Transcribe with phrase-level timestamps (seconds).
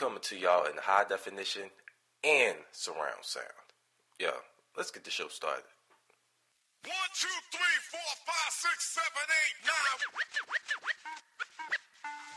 [0.00, 1.68] coming to y'all in high definition
[2.24, 3.68] and surround sound.
[4.16, 4.32] Yeah,
[4.72, 5.68] let's get the show started.
[6.88, 9.96] One, two, three, four, five, six, seven, eight, nine.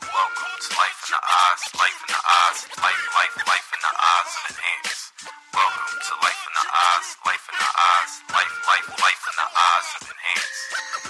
[0.04, 3.94] Welcome to Life in the Eyes, Life in the Eyes, Life, Life, Life in the
[3.96, 5.02] Eyes of Enhance.
[5.56, 9.48] Welcome to Life in the Eyes, Life in the Eyes, Life, Life, Life in the
[9.56, 10.60] Eyes of Enhance.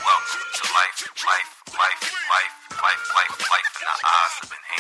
[0.06, 1.52] Welcome to Life, Life,
[1.82, 4.73] Life, Life, Life, Life, Life in the Eyes of Enhance.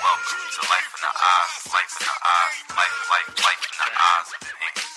[0.00, 3.90] Welcome to Life in the Eyes, Life in the Eyes, Life, Life, Life in the
[3.96, 4.96] Eyes of Enhance.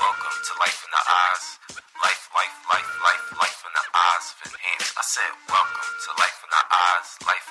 [0.00, 1.44] Welcome to Life in the Eyes,
[2.00, 4.90] Life, Life, Life, Life, Life in the Eyes of Enhance.
[4.96, 7.48] I said, Welcome to Life in the Eyes, Life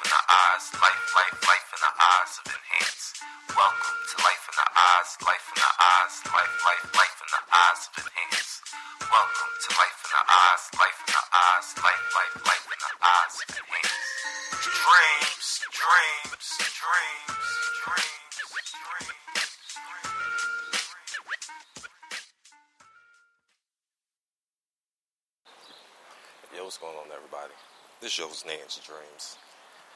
[26.52, 27.56] Yo, what's going on, everybody?
[28.02, 29.38] This show's Nance Dreams.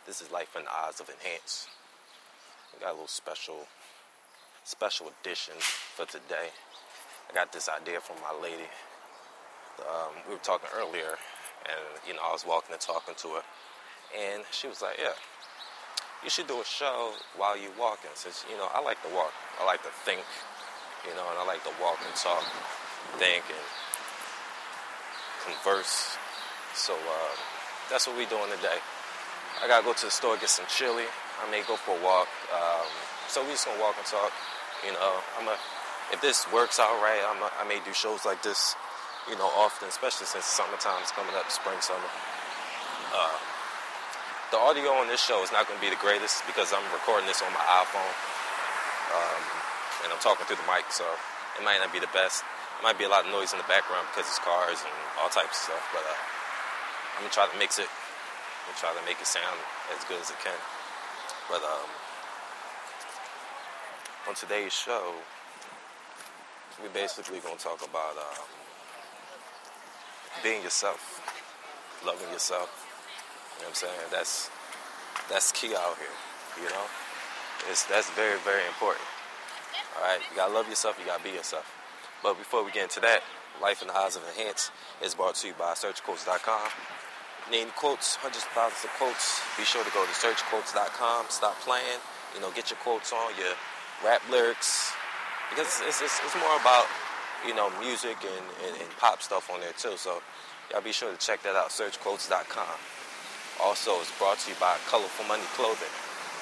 [0.08, 1.68] This is Life in the Eyes of Enhance.
[2.72, 3.68] We got a little special,
[4.64, 6.56] special edition for today.
[7.30, 8.72] I got this idea from my lady.
[9.84, 11.20] Um, we were talking earlier,
[11.68, 13.44] and you know, I was walking and talking to her,
[14.16, 15.20] and she was like, "Yeah,
[16.24, 19.34] you should do a show while you're walking." Since you know, I like to walk,
[19.60, 20.24] I like to think,
[21.04, 22.48] you know, and I like to walk and talk,
[23.20, 23.66] think, and
[25.44, 26.16] converse.
[26.76, 27.34] So uh,
[27.90, 28.84] that's what we're doing today.
[29.64, 31.08] I gotta go to the store get some chili.
[31.40, 32.28] I may go for a walk.
[32.52, 32.84] Um,
[33.32, 34.36] so we just gonna walk and talk.
[34.84, 35.56] You know, I'm a.
[36.12, 38.76] If this works out right, I'm a, I may do shows like this.
[39.32, 42.12] You know, often, especially since summertime is coming up, spring, summer.
[43.16, 43.40] Uh,
[44.52, 47.42] the audio on this show is not to be the greatest because I'm recording this
[47.42, 48.16] on my iPhone,
[49.16, 49.42] um,
[50.04, 51.08] and I'm talking through the mic, so
[51.58, 52.44] it might not be the best.
[52.78, 55.32] It might be a lot of noise in the background because it's cars and all
[55.32, 56.14] types of stuff, but uh,
[57.16, 57.88] I'm gonna try to mix it.
[57.88, 59.56] I'm gonna try to make it sound
[59.96, 60.60] as good as it can.
[61.50, 61.90] But um,
[64.28, 65.14] on today's show,
[66.84, 68.44] we're basically gonna talk about um,
[70.44, 71.24] being yourself,
[72.06, 72.68] loving yourself.
[73.58, 74.08] You know what I'm saying?
[74.12, 74.50] That's
[75.30, 76.66] that's key out here.
[76.66, 76.86] You know,
[77.72, 79.06] it's that's very very important.
[79.96, 80.98] All right, you gotta love yourself.
[81.00, 81.72] You gotta be yourself.
[82.22, 83.22] But before we get into that,
[83.62, 84.72] Life in the Eyes of Enhance
[85.02, 86.70] is brought to you by SearchQuotes.com.
[87.52, 89.38] Need quotes, hundreds of thousands of quotes.
[89.54, 91.30] Be sure to go to SearchQuotes.com.
[91.30, 92.02] Stop playing.
[92.34, 93.54] You know, get your quotes on, your
[94.02, 94.92] rap lyrics,
[95.54, 96.90] because it's, it's, it's more about
[97.46, 99.94] you know music and, and, and pop stuff on there too.
[99.94, 100.26] So
[100.74, 101.70] y'all be sure to check that out.
[101.70, 102.76] SearchQuotes.com.
[103.62, 105.94] Also, it's brought to you by Colorful Money Clothing.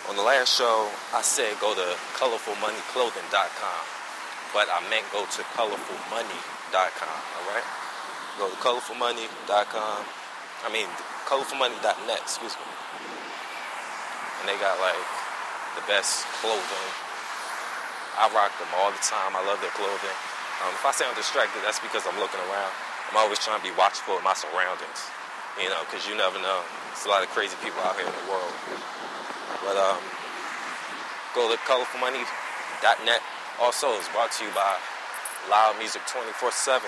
[0.09, 3.84] On the last show, I said go to colorfulmoneyclothing.com,
[4.56, 7.19] but I meant go to colorfulmoney.com.
[7.36, 7.68] All right,
[8.40, 10.22] go to colorfulmoney.com.
[10.63, 10.88] I mean,
[11.28, 12.19] colorfulmoney.net.
[12.24, 12.68] Excuse me.
[14.40, 15.00] And they got like
[15.75, 16.88] the best clothing.
[18.16, 19.35] I rock them all the time.
[19.35, 20.18] I love their clothing.
[20.62, 22.72] Um, if I sound distracted, that's because I'm looking around.
[23.09, 25.09] I'm always trying to be watchful of my surroundings,
[25.59, 26.62] you know, because you never know.
[26.94, 28.53] There's a lot of crazy people out here in the world.
[29.66, 30.00] But um,
[31.34, 33.22] go to colorfulmoney.net.
[33.59, 34.78] Also, it's brought to you by
[35.50, 36.88] Loud Music 24 7.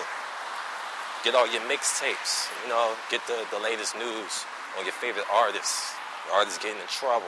[1.26, 4.44] Get all your mixtapes, you know, get the, the latest news
[4.78, 5.92] on your favorite artists,
[6.32, 7.26] artists getting in trouble,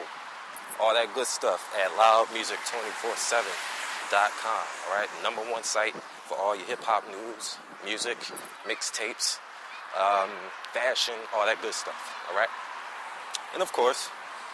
[0.79, 4.67] all that good stuff at loudmusic247.com.
[4.87, 5.97] All right, number one site
[6.29, 8.19] for all your hip hop news, music,
[8.65, 9.41] mixtapes,
[9.99, 10.31] um,
[10.73, 12.15] fashion, all that good stuff.
[12.31, 12.51] All right,
[13.53, 14.11] and of course,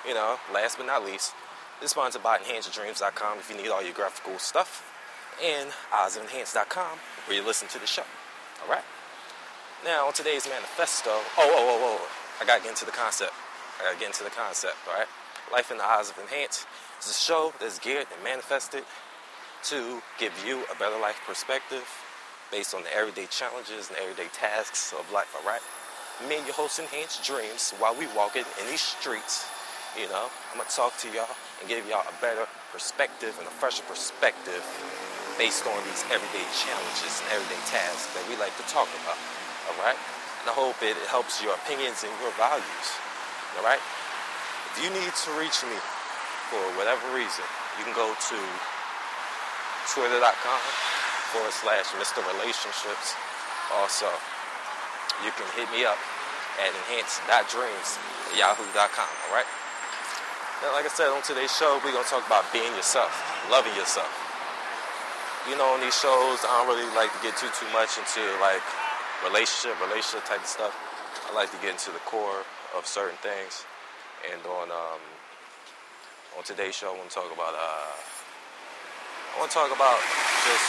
[0.08, 1.34] you know, last but not least,
[1.82, 4.90] this is sponsored by if you need all your graphical stuff,
[5.44, 8.04] and OzEnhance.com where you listen to the show.
[8.62, 8.84] All right.
[9.84, 12.08] Now, on today's manifesto, oh, oh, oh, oh,
[12.40, 13.36] I gotta get into the concept.
[13.76, 15.04] I gotta get into the concept, all right?
[15.52, 16.64] Life in the Eyes of Enhance
[17.04, 18.80] is a show that's geared and manifested
[19.68, 21.84] to give you a better life perspective
[22.48, 25.60] based on the everyday challenges and everyday tasks of life, all right?
[26.24, 29.44] Me and your host Enhance Dreams while we walking in these streets,
[30.00, 33.52] you know, I'm gonna talk to y'all and give y'all a better perspective and a
[33.60, 34.64] fresher perspective
[35.36, 39.20] based on these everyday challenges and everyday tasks that we like to talk about.
[39.70, 39.96] All right?
[40.44, 42.86] And I hope it helps your opinions and your values.
[43.56, 43.80] All right?
[44.74, 45.78] If you need to reach me
[46.50, 47.46] for whatever reason,
[47.78, 48.38] you can go to
[49.94, 50.60] twitter.com
[51.32, 52.20] forward slash Mr.
[52.38, 53.14] Relationships.
[53.78, 54.10] Also,
[55.22, 55.98] you can hit me up
[56.58, 57.88] at enhance.dreams
[58.30, 59.10] at yahoo.com.
[59.28, 59.48] All right?
[60.62, 63.12] And like I said, on today's show, we're gonna talk about being yourself,
[63.50, 64.10] loving yourself.
[65.50, 68.22] You know, on these shows, I don't really like to get too too much into
[68.40, 68.64] like
[69.22, 70.74] relationship, relationship type of stuff.
[71.30, 72.42] I like to get into the core
[72.76, 73.64] of certain things.
[74.32, 75.02] And on um,
[76.36, 77.94] on today's show, I want to talk about uh,
[79.34, 80.00] I want to talk about
[80.48, 80.68] just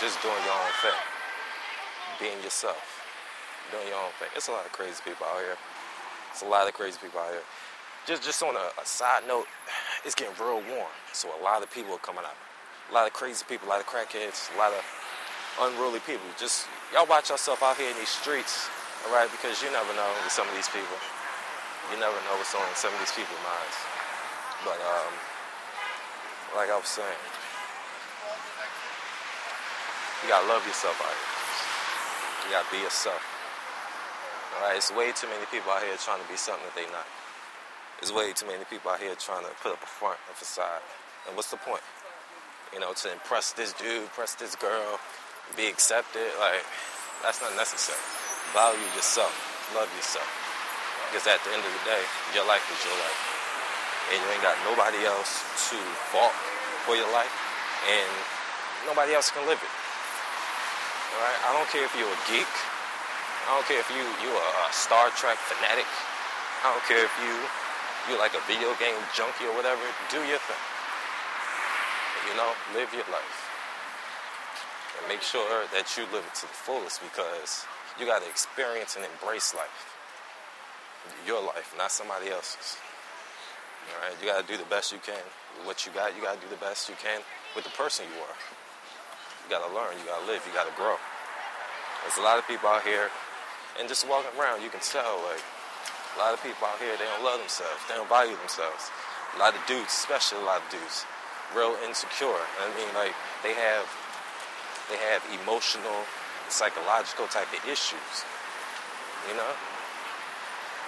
[0.00, 1.00] just doing your own thing,
[2.18, 2.80] being yourself,
[3.70, 4.28] doing your own thing.
[4.34, 5.56] It's a lot of crazy people out here.
[6.32, 7.46] It's a lot of crazy people out here.
[8.06, 9.46] Just just on a, a side note,
[10.04, 12.38] it's getting real warm, so a lot of people are coming out.
[12.90, 14.84] A lot of crazy people, a lot of crackheads, a lot of
[15.60, 16.24] unruly people.
[16.38, 18.68] Just y'all watch yourself out here in these streets,
[19.06, 19.30] all right?
[19.30, 20.98] Because you never know with some of these people.
[21.90, 23.76] You never know what's on some of these people's minds.
[24.66, 25.12] But um,
[26.58, 27.22] like I was saying,
[30.22, 31.30] you gotta love yourself out here.
[32.46, 33.22] You gotta be yourself.
[34.56, 36.90] All right, it's way too many people out here trying to be something that they're
[36.90, 37.06] not.
[38.00, 40.82] There's way too many people out here trying to put up a front, a facade.
[41.28, 41.82] And what's the point?
[42.72, 44.98] You know, to impress this dude, impress this girl,
[45.54, 46.26] be accepted.
[46.42, 46.66] Like,
[47.22, 48.00] that's not necessary.
[48.50, 49.30] Value yourself.
[49.76, 50.26] Love yourself.
[51.06, 52.02] Because at the end of the day,
[52.34, 53.20] your life is your life.
[54.10, 55.78] And you ain't got nobody else to
[56.10, 56.34] fault
[56.86, 57.30] for your life.
[57.86, 58.10] And
[58.86, 59.74] nobody else can live it.
[61.14, 61.40] All right?
[61.46, 62.50] I don't care if you're a geek.
[63.46, 65.86] I don't care if you you are a Star Trek fanatic.
[66.66, 67.34] I don't care if you
[68.10, 69.82] you like a video game junkie or whatever.
[70.10, 70.62] Do your thing.
[72.26, 73.45] You know, live your life.
[74.98, 77.64] And make sure that you live it to the fullest because
[78.00, 79.92] you got to experience and embrace life.
[81.26, 82.76] Your life, not somebody else's.
[83.94, 85.22] All right, you got to do the best you can
[85.58, 86.16] with what you got.
[86.16, 87.22] You got to do the best you can
[87.54, 88.36] with the person you are.
[89.44, 89.94] You got to learn.
[90.02, 90.42] You got to live.
[90.42, 90.98] You got to grow.
[92.02, 93.10] There's a lot of people out here,
[93.78, 95.42] and just walking around, you can tell like
[96.14, 97.82] a lot of people out here they don't love themselves.
[97.90, 98.90] They don't value themselves.
[99.34, 101.04] A lot of dudes, especially a lot of dudes,
[101.54, 102.40] real insecure.
[102.62, 103.84] I mean, like they have
[104.90, 106.06] they have emotional,
[106.48, 108.24] psychological type of issues.
[109.28, 109.52] You know?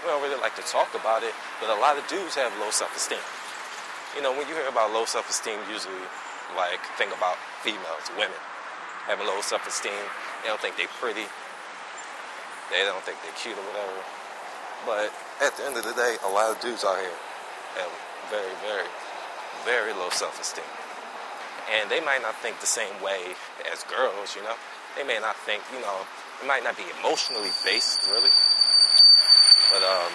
[0.03, 2.71] We don't really like to talk about it, but a lot of dudes have low
[2.71, 3.19] self-esteem.
[4.15, 6.07] You know, when you hear about low self-esteem, usually
[6.57, 7.37] like think about
[7.67, 8.39] females, women
[9.11, 10.05] having low self-esteem.
[10.43, 11.27] They don't think they're pretty.
[12.71, 13.99] They don't think they're cute or whatever.
[14.87, 15.11] But
[15.43, 17.19] at the end of the day, a lot of dudes out here
[17.83, 17.93] have
[18.31, 18.89] very, very,
[19.65, 20.65] very low self-esteem.
[21.67, 23.35] And they might not think the same way
[23.73, 24.55] as girls, you know.
[24.97, 26.07] They may not think, you know,
[26.43, 28.33] it might not be emotionally based, really.
[29.71, 30.13] But um,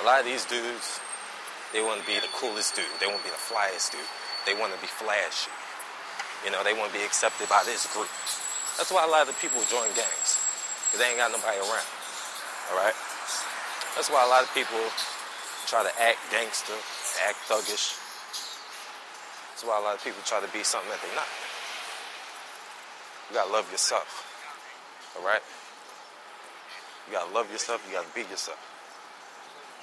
[0.00, 1.00] a lot of these dudes,
[1.72, 2.88] they want to be the coolest dude.
[2.98, 4.08] They want to be the flyest dude.
[4.46, 5.50] They want to be flashy.
[6.44, 8.08] You know, they want to be accepted by this group.
[8.78, 10.36] That's why a lot of the people join gangs,
[10.88, 11.90] because they ain't got nobody around.
[12.72, 12.94] All right?
[13.96, 14.80] That's why a lot of people
[15.66, 16.76] try to act gangster,
[17.26, 18.05] act thuggish.
[19.56, 21.32] That's why a lot of people try to be something that they're not.
[23.32, 24.04] You gotta love yourself.
[25.16, 25.40] All right?
[27.08, 27.80] You gotta love yourself.
[27.88, 28.60] You gotta be yourself.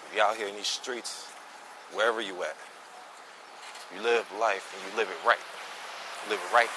[0.05, 1.25] If you're out here in these streets,
[1.89, 2.53] wherever you at,
[3.89, 5.42] you live life and you live it right.
[6.30, 6.69] Live it right,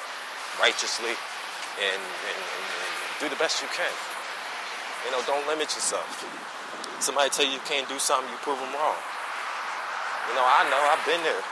[0.57, 3.93] righteously, and, and, and, and do the best you can.
[5.05, 6.09] You know, don't limit yourself.
[7.05, 8.97] Somebody tell you you can't do something, you prove them wrong.
[10.33, 11.45] You know, I know, I've been there.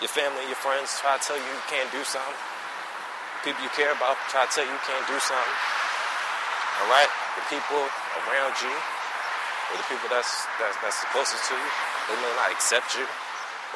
[0.00, 2.40] Your family, your friends try to tell you you can't do something.
[3.44, 5.56] People you care about try to tell you you can't do something.
[6.80, 7.12] All right?
[7.36, 7.84] The people
[8.24, 11.70] around you, or the people that's, that's, that's closest to you,
[12.08, 13.04] they may not accept you,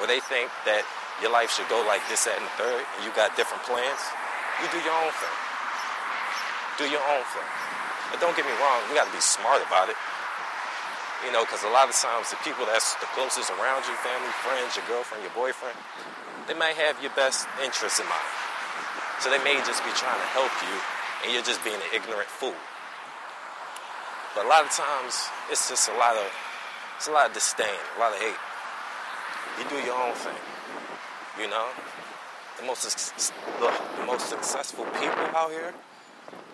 [0.00, 0.88] or they think that
[1.20, 4.00] your life should go like this, that, and the third, and you got different plans.
[4.64, 5.36] You do your own thing.
[6.80, 7.48] Do your own thing.
[8.08, 9.96] But don't get me wrong, you got to be smart about it.
[11.24, 14.28] You know, because a lot of times the people that's the closest around you, family,
[14.44, 15.76] friends, your girlfriend, your boyfriend,
[16.46, 18.28] they might have your best interests in mind.
[19.24, 20.76] So they may just be trying to help you,
[21.24, 22.56] and you're just being an ignorant fool.
[24.34, 26.28] But a lot of times, it's just a lot of,
[26.96, 28.36] it's a lot of disdain, a lot of hate.
[29.58, 30.36] You do your own thing.
[31.40, 31.68] You know,
[32.58, 35.72] the most the, the most successful people out here,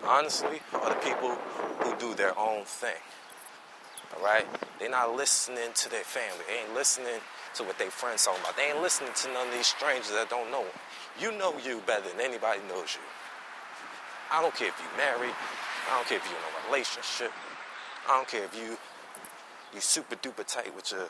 [0.05, 1.35] honestly, are the people
[1.81, 3.01] who do their own thing.
[4.15, 4.45] All right,
[4.79, 6.43] they're not listening to their family.
[6.47, 7.21] They ain't listening
[7.55, 8.57] to what their friends talking about.
[8.57, 10.65] They ain't listening to none of these strangers that don't know.
[11.19, 13.03] You know you better than anybody knows you.
[14.31, 15.35] I don't care if you're married.
[15.89, 17.31] I don't care if you're in a relationship.
[18.07, 18.77] I don't care if you
[19.73, 21.07] you super duper tight with your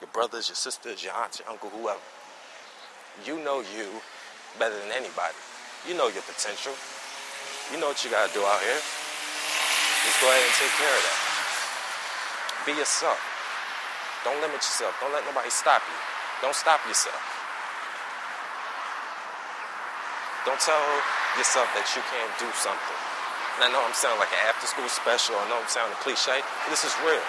[0.00, 2.00] your brothers, your sisters, your aunts, your uncle, whoever.
[3.24, 3.88] You know you
[4.58, 5.36] better than anybody.
[5.88, 6.72] You know your potential.
[7.72, 8.80] You know what you gotta do out here.
[10.04, 11.23] Just go ahead and take care of that.
[12.64, 13.20] Be yourself.
[14.24, 14.96] Don't limit yourself.
[15.04, 15.98] Don't let nobody stop you.
[16.40, 17.20] Don't stop yourself.
[20.48, 20.80] Don't tell
[21.36, 22.98] yourself that you can't do something.
[23.60, 25.36] And I know I'm sounding like an after school special.
[25.36, 26.40] I know I'm sounding cliche.
[26.72, 27.20] This is real.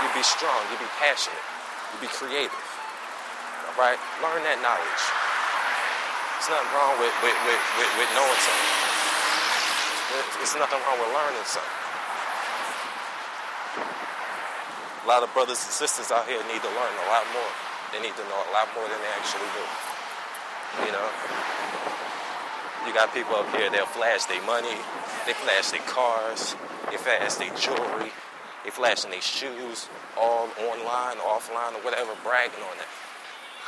[0.00, 0.60] You be strong.
[0.72, 1.44] You be passionate.
[1.92, 2.64] You be creative.
[3.68, 4.00] All right?
[4.24, 5.04] Learn that knowledge.
[6.40, 8.72] There's nothing wrong with, with, with, with, with knowing something.
[10.40, 11.79] There's nothing wrong with learning something.
[15.04, 17.52] A lot of brothers and sisters out here need to learn a lot more.
[17.92, 19.64] They need to know a lot more than they actually do.
[20.86, 21.08] You know?
[22.86, 24.76] You got people up here, they'll flash their money,
[25.26, 26.56] they flash their cars,
[26.90, 28.12] they flash their jewelry,
[28.64, 32.88] they flashing their shoes, all online, offline, or whatever, bragging on that.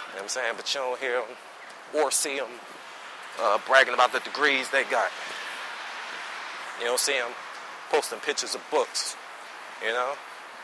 [0.09, 0.55] You know what I'm saying?
[0.57, 1.37] But you don't hear them
[1.95, 2.49] or see them
[3.41, 5.11] uh, bragging about the degrees they got.
[6.79, 7.31] You don't see them
[7.91, 9.17] posting pictures of books,
[9.85, 10.15] you know?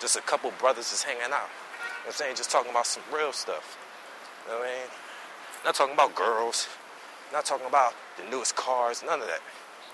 [0.00, 1.28] Just a couple brothers is hanging out.
[1.28, 2.37] You know what I'm saying?
[2.37, 3.76] Just talking about some real stuff.
[4.45, 4.88] You know what I mean?
[5.64, 6.69] Not talking about girls,
[7.33, 9.40] not talking about the newest cars, none of that.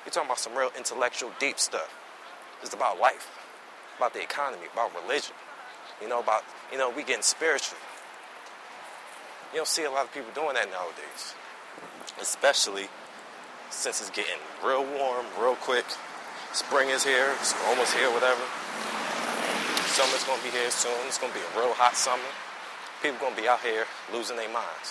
[0.04, 1.92] You're talking about some real intellectual, deep stuff.
[2.62, 3.30] It's about life,
[3.96, 5.34] about the economy, about religion.
[6.02, 7.78] You know, about, you know, we getting spiritual.
[9.52, 11.34] You don't see a lot of people doing that nowadays.
[12.20, 12.88] Especially
[13.70, 15.84] since it's getting real warm, real quick.
[16.52, 18.42] Spring is here, it's almost here, whatever.
[19.94, 20.90] Summer's gonna be here soon.
[21.06, 22.26] It's gonna be a real hot summer.
[22.98, 24.90] People gonna be out here losing their minds.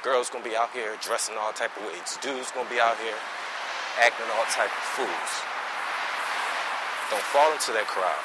[0.00, 2.16] Girls gonna be out here dressing all type of ways.
[2.24, 3.20] Dudes gonna be out here
[4.00, 5.32] acting all type of fools.
[7.12, 8.24] Don't fall into that crowd.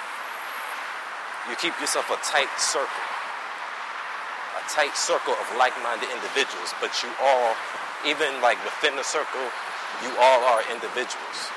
[1.52, 2.88] You keep yourself a tight circle.
[2.88, 7.52] A tight circle of like-minded individuals, but you all,
[8.08, 9.44] even like within the circle,
[10.08, 11.52] you all are individuals.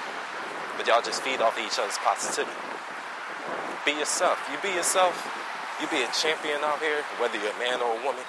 [0.75, 2.74] But y'all just feed off each other's positivity.
[3.85, 4.41] Be yourself.
[4.49, 5.13] You be yourself.
[5.81, 8.25] You be a champion out here, whether you're a man or a woman,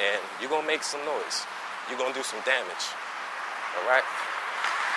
[0.00, 1.44] and you're gonna make some noise.
[1.88, 2.86] You're gonna do some damage.
[3.76, 4.04] All right?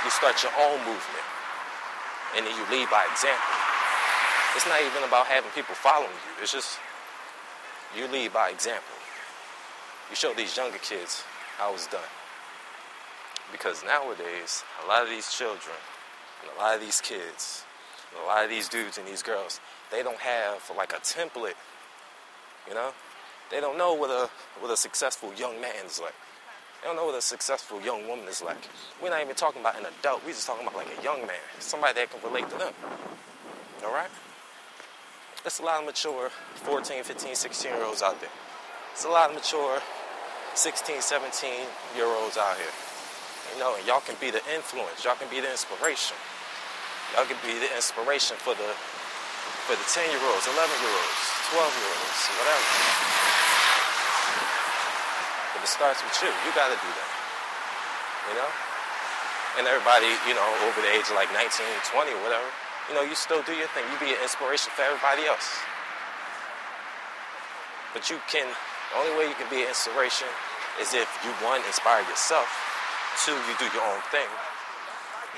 [0.06, 1.28] You start your own movement,
[2.38, 3.52] and then you lead by example.
[4.56, 6.44] It's not even about having people following you.
[6.44, 6.80] It's just
[7.98, 8.96] you lead by example.
[10.10, 11.24] You show these younger kids
[11.58, 12.12] how it's done.
[13.52, 15.76] Because nowadays, a lot of these children
[16.42, 17.66] and a lot of these kids
[18.24, 19.60] a lot of these dudes and these girls,
[19.92, 21.56] they don't have like a template,
[22.68, 22.92] you know?
[23.52, 24.30] They don't know what a
[24.60, 26.16] what a successful young man is like.
[26.82, 28.58] They don't know what a successful young woman is like.
[29.02, 30.26] We're not even talking about an adult.
[30.26, 32.74] We're just talking about like a young man, somebody that can relate to them.
[33.84, 34.10] All right?
[35.44, 36.30] There's a lot of mature
[36.66, 38.30] 14, 15, 16 year olds out there.
[38.94, 39.80] There's a lot of mature
[40.56, 41.52] 16, 17
[41.96, 42.74] year olds out here.
[43.54, 45.06] You know, and y'all can be the influence.
[45.06, 46.18] Y'all can be the inspiration.
[47.16, 48.76] Y'all can be the inspiration for the
[49.72, 52.68] for the 10 year olds, 11 year olds, 12 year olds, whatever.
[55.56, 56.30] But it starts with you.
[56.44, 57.12] You got to do that.
[58.28, 58.52] You know?
[59.58, 62.46] And everybody, you know, over the age of like 19, 20, or whatever,
[62.92, 63.88] you know, you still do your thing.
[63.90, 65.48] You be an inspiration for everybody else.
[67.96, 70.28] But you can, the only way you can be an inspiration
[70.84, 72.52] is if you, one, inspire yourself,
[73.24, 74.28] two, you do your own thing,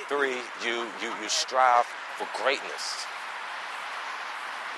[0.07, 1.85] three, you, you, you strive
[2.17, 3.05] for greatness.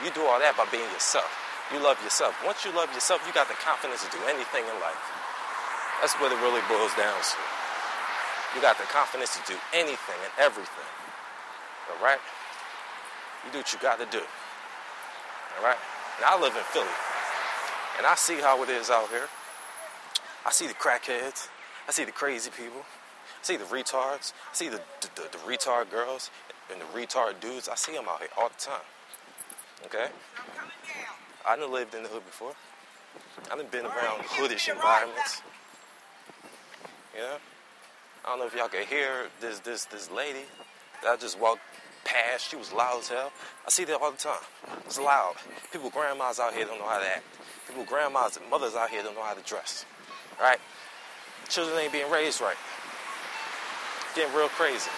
[0.03, 1.29] You do all that by being yourself.
[1.73, 2.33] You love yourself.
[2.45, 5.03] Once you love yourself, you got the confidence to do anything in life.
[6.01, 7.39] That's what it really boils down to.
[8.55, 10.91] You got the confidence to do anything and everything.
[11.91, 12.19] All right?
[13.45, 14.23] You do what you got to do.
[15.57, 15.77] All right?
[16.17, 16.97] And I live in Philly.
[17.97, 19.27] And I see how it is out here.
[20.45, 21.49] I see the crackheads.
[21.87, 22.81] I see the crazy people.
[23.39, 24.33] I see the retards.
[24.51, 26.29] I see the, the, the, the retard girls
[26.71, 27.69] and the retard dudes.
[27.69, 28.81] I see them out here all the time.
[29.85, 30.07] Okay?
[31.47, 32.53] I done lived in the hood before.
[33.51, 35.41] I done been around hoodish environments.
[37.15, 37.37] You know?
[38.25, 40.45] I don't know if y'all can hear this this this lady
[41.01, 41.61] that I just walked
[42.03, 42.49] past.
[42.49, 43.31] She was loud as hell.
[43.65, 44.43] I see that all the time.
[44.85, 45.35] It's loud.
[45.71, 47.23] People, grandmas out here don't know how to act.
[47.67, 49.85] People, grandmas and mothers out here don't know how to dress.
[50.39, 50.59] Right?
[51.47, 52.57] Children ain't being raised right.
[54.15, 54.89] Getting real crazy.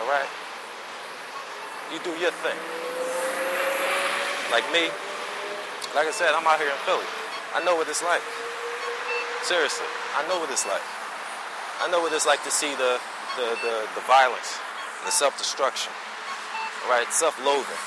[0.00, 0.28] All right?
[1.92, 2.58] You do your thing.
[4.50, 4.90] Like me,
[5.94, 7.06] like I said, I'm out here in Philly.
[7.54, 8.22] I know what it's like.
[9.42, 10.82] Seriously, I know what it's like.
[11.82, 13.00] I know what it's like to see the
[13.36, 14.58] the, the, the violence,
[15.04, 15.92] the self-destruction.
[16.84, 17.82] All right, self-loathing.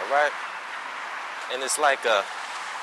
[0.00, 0.32] All right?
[1.52, 2.24] And it's like a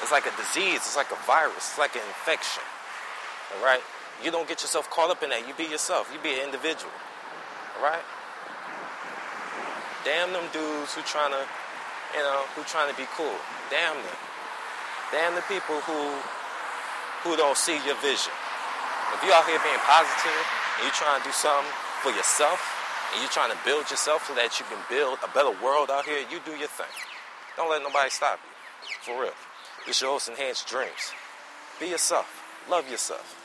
[0.01, 2.63] it's like a disease, it's like a virus, it's like an infection.
[3.57, 3.81] All right?
[4.23, 5.47] You don't get yourself caught up in that.
[5.47, 6.11] You be yourself.
[6.11, 6.91] You be an individual.
[7.77, 8.03] All right?
[10.03, 11.43] Damn them dudes who trying to,
[12.15, 13.35] you know, who trying to be cool.
[13.71, 14.19] Damn them.
[15.11, 16.19] Damn the people who
[17.23, 18.31] who don't see your vision.
[19.15, 20.45] If you out here being positive
[20.79, 21.67] and you trying to do something
[22.01, 22.63] for yourself
[23.11, 26.05] and you trying to build yourself so that you can build a better world out
[26.05, 26.93] here, you do your thing.
[27.57, 28.55] Don't let nobody stop you.
[29.01, 29.33] For real.
[29.87, 31.11] It's your most enhanced dreams.
[31.79, 32.27] Be yourself.
[32.69, 33.38] Love yourself.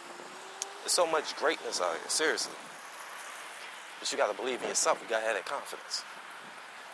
[0.85, 2.53] There's so much greatness out here, seriously.
[3.99, 5.01] But you gotta believe in yourself.
[5.03, 6.05] You gotta have that confidence.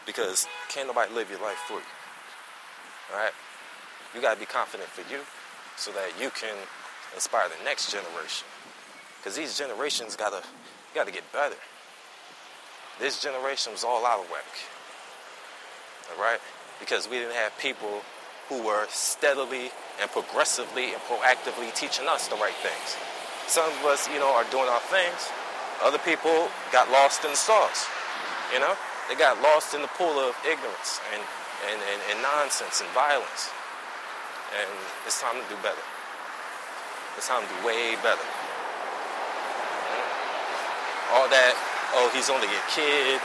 [0.07, 1.91] Because can't nobody live your life for you.
[3.11, 3.33] Alright?
[4.15, 5.23] You gotta be confident for you
[5.77, 6.55] so that you can
[7.17, 8.47] inspire the next generation.
[9.19, 10.45] Because these generations gotta
[10.95, 11.59] gotta get better.
[13.01, 14.47] This generation was all out of whack.
[16.15, 16.39] Alright?
[16.79, 18.03] Because we didn't have people
[18.49, 22.97] who were steadily and progressively and proactively teaching us the right things.
[23.51, 25.27] Some of us, you know, are doing our things.
[25.83, 27.91] Other people got lost in the sauce.
[28.55, 28.79] You know?
[29.11, 31.19] They got lost in the pool of ignorance and,
[31.67, 33.51] and, and, and nonsense and violence.
[34.55, 34.71] And
[35.03, 35.83] it's time to do better.
[37.19, 38.23] It's time to do way better.
[41.19, 41.55] All that,
[41.99, 43.19] oh, he's only a kid,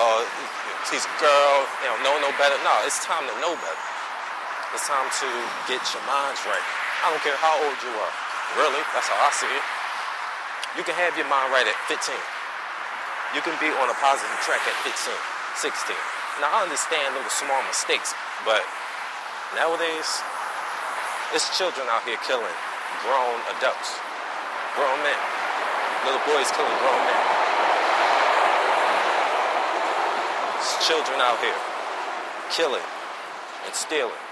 [0.00, 0.24] uh,
[0.88, 2.56] he's a girl, you know, know no better.
[2.64, 3.84] No, it's time to know better.
[4.72, 5.28] It's time to
[5.68, 6.64] get your minds right.
[7.04, 8.27] I don't care how old you are.
[8.56, 9.64] Really, that's how I see it.
[10.80, 12.14] You can have your mind right at 15.
[13.36, 14.94] You can be on a positive track at 15,
[15.60, 15.92] 16.
[16.40, 18.14] Now, I understand little small mistakes,
[18.46, 18.64] but
[19.52, 20.22] nowadays,
[21.36, 22.56] it's children out here killing
[23.04, 24.00] grown adults,
[24.78, 25.20] grown men.
[26.08, 27.22] Little boys killing grown men.
[30.56, 31.58] It's children out here
[32.50, 32.86] killing
[33.66, 34.24] and stealing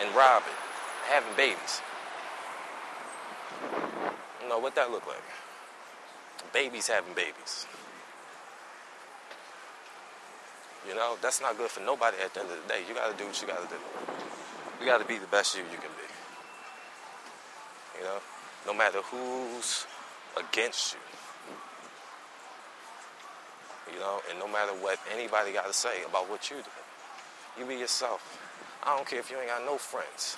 [0.00, 0.56] and robbing,
[1.08, 1.80] having babies.
[4.62, 5.26] What that look like?
[6.52, 7.66] Babies having babies.
[10.86, 12.84] You know, that's not good for nobody at the end of the day.
[12.88, 13.74] You gotta do what you gotta do.
[14.78, 16.06] You gotta be the best you you can be.
[17.98, 18.18] You know,
[18.64, 19.84] no matter who's
[20.38, 21.00] against you.
[23.92, 26.70] You know, and no matter what anybody got to say about what you do,
[27.58, 28.22] you be yourself.
[28.84, 30.36] I don't care if you ain't got no friends,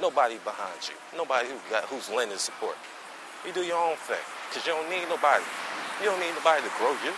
[0.00, 2.76] nobody behind you, nobody who got who's lending support.
[3.44, 4.22] You do your own thing,
[4.54, 5.44] cause you don't need nobody.
[6.00, 7.12] You don't need nobody to grow you.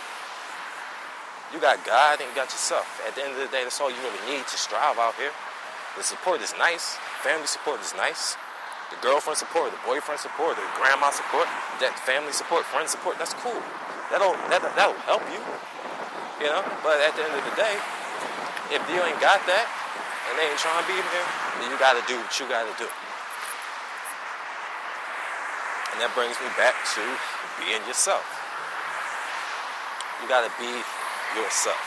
[1.53, 2.85] You got God and you got yourself.
[3.07, 5.33] At the end of the day, that's all you really need to strive out here.
[5.97, 6.95] The support is nice.
[7.25, 8.37] Family support is nice.
[8.93, 11.49] The girlfriend support, the boyfriend support, the grandma support,
[11.81, 13.57] that family support, friend support, that's cool.
[14.13, 15.41] That'll, that, that'll help you,
[16.41, 16.65] you know?
[16.81, 17.77] But at the end of the day,
[18.73, 19.65] if you ain't got that
[20.29, 21.27] and they ain't trying to be there,
[21.61, 22.89] then you gotta do what you gotta do.
[25.99, 27.03] And that brings me back to
[27.59, 28.23] being yourself.
[30.23, 30.71] You gotta be
[31.35, 31.83] yourself.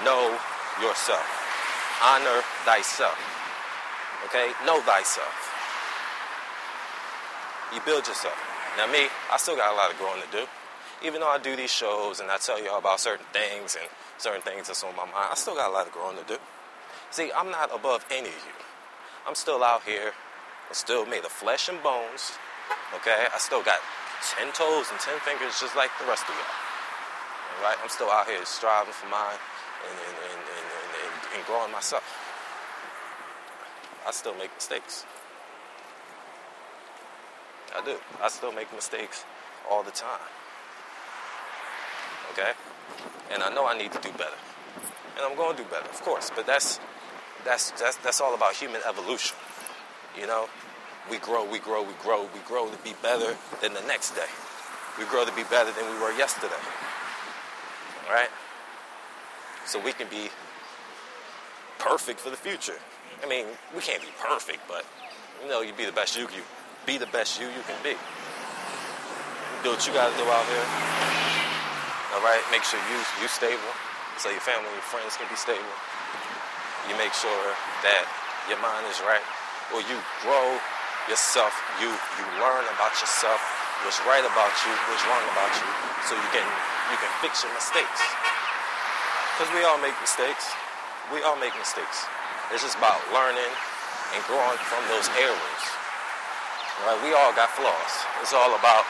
[0.00, 0.32] Know
[0.80, 1.20] yourself.
[2.00, 3.20] Honor thyself.
[4.24, 4.56] Okay?
[4.64, 5.36] Know thyself.
[7.74, 8.40] You build yourself.
[8.80, 10.48] Now, me, I still got a lot of growing to do.
[11.04, 13.84] Even though I do these shows and I tell y'all about certain things and
[14.16, 16.40] certain things that's on my mind, I still got a lot of growing to do.
[17.10, 18.56] See, I'm not above any of you.
[19.28, 20.12] I'm still out here.
[20.68, 22.38] I'm still made of flesh and bones.
[22.94, 23.26] Okay?
[23.32, 23.78] I still got
[24.38, 26.54] 10 toes and 10 fingers just like the rest of y'all.
[27.58, 27.78] All right?
[27.82, 29.38] I'm still out here striving for mine
[29.86, 30.68] and, and, and, and,
[31.06, 32.04] and, and growing myself.
[34.06, 35.04] I still make mistakes.
[37.76, 37.96] I do.
[38.22, 39.24] I still make mistakes
[39.70, 40.30] all the time.
[42.32, 42.52] Okay?
[43.32, 44.38] And I know I need to do better.
[45.16, 46.30] And I'm going to do better, of course.
[46.34, 46.78] But that's
[47.44, 49.36] that's that's that's all about human evolution.
[50.18, 50.48] You know,
[51.10, 54.30] we grow, we grow, we grow, we grow to be better than the next day.
[54.98, 56.62] We grow to be better than we were yesterday.
[58.08, 58.30] All right?
[59.66, 60.30] So we can be
[61.78, 62.78] perfect for the future.
[63.22, 64.84] I mean, we can't be perfect, but
[65.42, 66.42] you know, you be the best you you
[66.86, 67.94] be the best you you can be.
[69.64, 70.66] Do what you gotta do out here.
[72.14, 73.72] All right, make sure you you stable,
[74.18, 75.74] so your family and your friends can be stable.
[76.88, 77.46] You make sure
[77.82, 78.06] that
[78.48, 79.24] your mind is right,
[79.74, 80.46] or you grow
[81.08, 81.50] yourself.
[81.82, 83.38] You you learn about yourself,
[83.82, 85.68] what's right about you, what's wrong about you,
[86.06, 86.46] so you can
[86.92, 88.00] you can fix your mistakes.
[89.34, 90.54] Because we all make mistakes.
[91.12, 92.06] We all make mistakes.
[92.50, 93.52] It's just about learning
[94.14, 95.62] and growing from those errors.
[96.86, 96.98] Right?
[97.04, 97.92] We all got flaws.
[98.22, 98.84] It's all about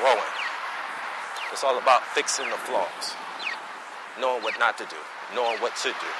[0.00, 0.34] growing.
[1.52, 3.14] It's all about fixing the flaws,
[4.18, 4.98] knowing what not to do,
[5.34, 6.10] knowing what to do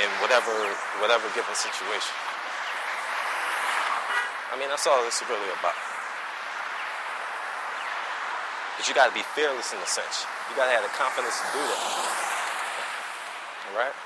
[0.00, 0.52] in whatever
[1.00, 2.23] whatever given situation.
[4.54, 5.74] I mean, that's all this is really about.
[8.78, 10.22] But you got to be fearless in a sense.
[10.46, 11.82] You got to have the confidence to do that.
[13.74, 13.96] right?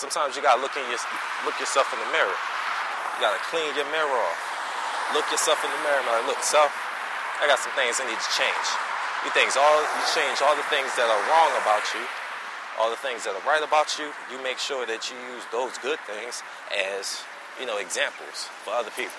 [0.00, 0.98] Sometimes you gotta look in your
[1.46, 2.34] look yourself in the mirror.
[3.14, 4.40] You gotta clean your mirror off.
[5.14, 6.74] Look yourself in the mirror and like, look, self,
[7.38, 8.66] I got some things I need to change.
[9.22, 12.02] You things all you change all the things that are wrong about you,
[12.80, 15.78] all the things that are right about you, you make sure that you use those
[15.78, 16.42] good things
[16.74, 17.22] as,
[17.60, 19.14] you know, examples for other people.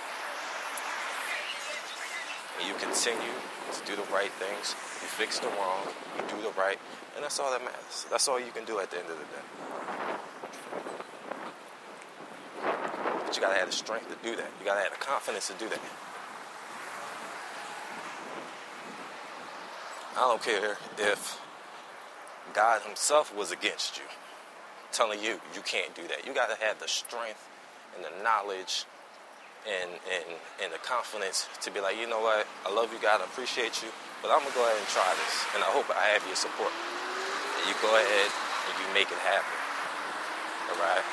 [2.63, 3.35] You continue
[3.73, 4.75] to do the right things.
[5.01, 6.79] You fix the wrong, you do the right,
[7.15, 8.05] and that's all that matters.
[8.09, 9.45] That's all you can do at the end of the day.
[13.25, 14.49] But you gotta have the strength to do that.
[14.59, 15.79] You gotta have the confidence to do that.
[20.17, 21.41] I don't care if
[22.53, 24.03] God Himself was against you,
[24.93, 26.25] telling you you can't do that.
[26.25, 27.49] You gotta have the strength
[27.95, 28.85] and the knowledge
[29.65, 30.25] and, and,
[30.61, 33.81] and the confidence to be like, you know what, I love you, God, I appreciate
[33.81, 33.89] you,
[34.21, 36.69] but I'm gonna go ahead and try this, and I hope I have your support.
[36.69, 39.57] And you go ahead and you make it happen.
[40.69, 41.05] All right.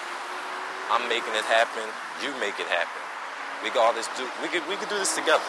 [0.92, 1.88] I'm making it happen.
[2.20, 3.00] You make it happen.
[3.64, 4.08] We got all this.
[4.18, 5.44] Do we could we could do this together.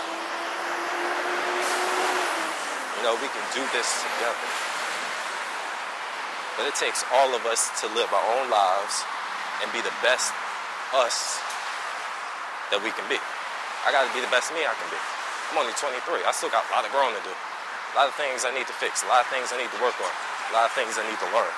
[2.95, 4.47] You know, we can do this together.
[6.55, 9.03] But it takes all of us to live our own lives
[9.59, 10.31] and be the best
[10.93, 11.42] us
[12.73, 13.21] that we can be.
[13.85, 14.97] I got to be the best me I can be.
[15.53, 16.25] I'm only 23.
[16.25, 17.29] I still got a lot of growing to do.
[17.29, 19.05] A lot of things I need to fix.
[19.05, 20.09] A lot of things I need to work on.
[20.49, 21.53] A lot of things I need to learn.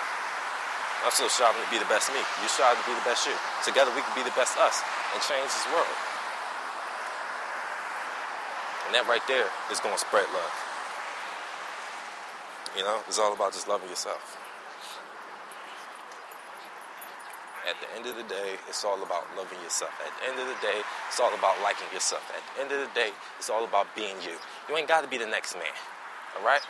[1.07, 2.19] I'm still striving to be the best me.
[2.19, 3.35] You strive to be the best you.
[3.63, 4.83] Together we can be the best us
[5.15, 5.95] and change this world.
[8.89, 10.55] And that right there is going to spread love.
[12.75, 14.35] You know, it's all about just loving yourself.
[17.65, 19.91] At the end of the day, it's all about loving yourself.
[20.05, 22.21] At the end of the day, it's all about liking yourself.
[22.29, 24.37] At the end of the day, it's all about being you.
[24.69, 25.73] You ain't got to be the next man,
[26.37, 26.61] all right?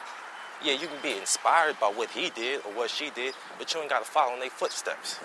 [0.63, 3.81] Yeah, you can be inspired by what he did or what she did, but you
[3.81, 5.19] ain't got to follow in their footsteps.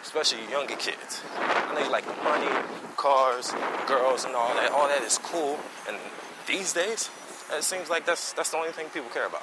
[0.00, 1.22] Especially younger kids.
[1.36, 2.48] I know you like money,
[2.96, 3.52] cars,
[3.86, 4.72] girls, and all that.
[4.72, 5.58] All that is cool.
[5.86, 5.98] And
[6.46, 7.10] these days,
[7.52, 9.42] it seems like that's that's the only thing people care about.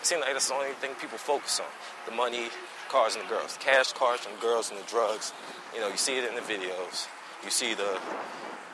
[0.00, 1.66] It seems like that's the only thing people focus on:
[2.06, 2.48] the money,
[2.88, 3.58] cars, and the girls.
[3.60, 5.32] Cash, cars, and the girls, and the drugs.
[5.74, 7.08] You know, you see it in the videos.
[7.44, 7.98] You see the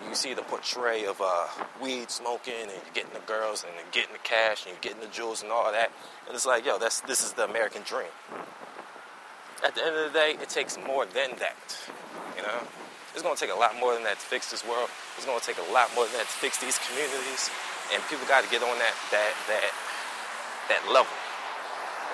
[0.09, 1.47] you see the portray of uh,
[1.81, 5.01] weed smoking and you're getting the girls and you're getting the cash and you're getting
[5.01, 5.91] the jewels and all that.
[6.27, 8.13] And it's like, yo, that's this is the American dream.
[9.65, 11.57] At the end of the day, it takes more than that.
[12.37, 12.61] You know?
[13.15, 14.91] It's gonna take a lot more than that to fix this world.
[15.17, 17.49] It's gonna take a lot more than that to fix these communities.
[17.95, 19.71] And people gotta get on that that that
[20.69, 21.13] that level.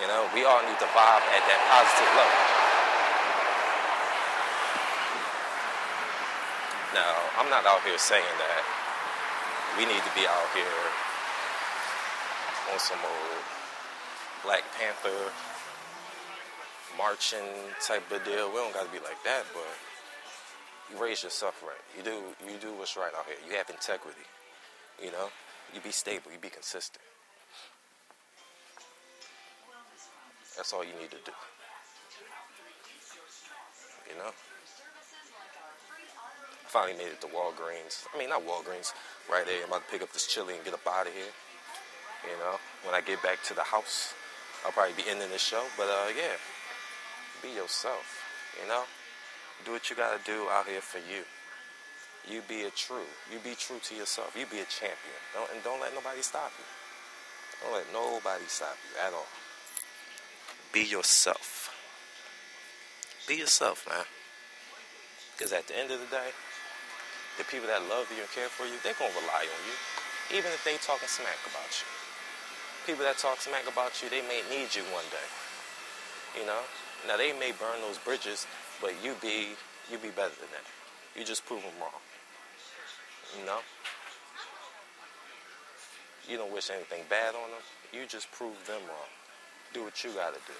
[0.00, 2.38] You know, we all need to vibe at that positive level.
[6.96, 8.62] Now, I'm not out here saying that
[9.78, 10.82] we need to be out here
[12.72, 13.44] on some old
[14.42, 15.30] Black Panther
[16.96, 17.46] marching
[17.86, 18.48] type of deal.
[18.48, 19.68] We don't got to be like that, but
[20.90, 21.84] you raise yourself right.
[21.96, 22.16] You do
[22.50, 23.36] you do what's right out here.
[23.46, 24.26] You have integrity.
[25.02, 25.28] You know,
[25.74, 26.32] you be stable.
[26.32, 27.04] You be consistent.
[30.56, 31.32] That's all you need to do.
[34.10, 34.32] You know
[36.64, 38.06] I finally made it to Walgreens.
[38.14, 38.92] I mean, not Walgreens,
[39.30, 39.62] right there.
[39.62, 41.34] I'm about to pick up this chili and get up out of here.
[42.30, 44.14] You know, when I get back to the house,
[44.64, 45.64] I'll probably be ending this show.
[45.76, 46.36] But uh, yeah,
[47.42, 48.04] be yourself.
[48.60, 48.84] You know,
[49.64, 51.24] do what you gotta do out here for you.
[52.28, 53.08] You be a true.
[53.32, 54.36] You be true to yourself.
[54.36, 55.20] You be a champion.
[55.34, 56.66] Don't, and don't let nobody stop you.
[57.64, 59.28] Don't let nobody stop you at all.
[60.72, 61.74] Be yourself.
[63.26, 64.06] Be yourself, man.
[65.34, 66.30] Because at the end of the day,
[67.38, 69.76] the people that love you and care for you, they're gonna rely on you,
[70.38, 71.88] even if they talking smack about you.
[72.86, 75.28] People that talk smack about you, they may need you one day.
[76.38, 76.62] You know.
[77.08, 78.46] Now they may burn those bridges,
[78.80, 79.56] but you be
[79.90, 80.66] you be better than that.
[81.18, 82.00] You just prove them wrong.
[83.38, 83.60] You know.
[86.28, 87.64] You don't wish anything bad on them.
[87.92, 89.10] You just prove them wrong.
[89.72, 90.56] Do what you gotta do.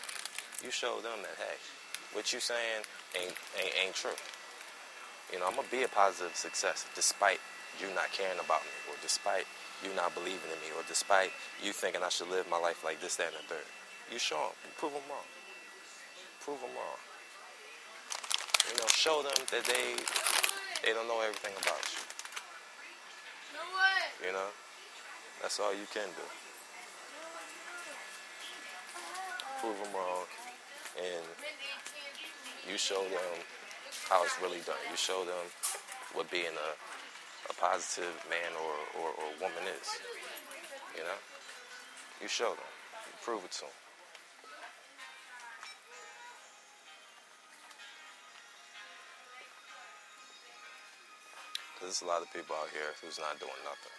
[0.63, 1.59] You show them that hey,
[2.13, 2.87] what you saying
[3.19, 4.15] ain't ain't, ain't true.
[5.33, 7.41] You know, I'm gonna be a positive success despite
[7.81, 9.47] you not caring about me, or despite
[9.83, 11.31] you not believing in me, or despite
[11.63, 13.69] you thinking I should live my life like this, that, and the third.
[14.13, 15.27] You show them, you prove them wrong.
[16.43, 17.01] Prove them wrong.
[18.71, 19.99] You know, show them that they
[20.87, 22.03] they don't know everything about you.
[23.55, 24.27] No way.
[24.27, 24.51] You know,
[25.43, 26.27] that's all you can do.
[29.61, 30.25] prove them wrong,
[30.97, 31.25] and
[32.65, 33.33] you show them
[34.09, 34.81] how it's really done.
[34.89, 35.45] You show them
[36.17, 36.71] what being a,
[37.53, 39.89] a positive man or, or, or woman is.
[40.97, 41.21] You know?
[42.25, 42.73] You show them.
[43.05, 43.77] You prove it to them.
[51.81, 53.97] There's a lot of people out here who's not doing nothing.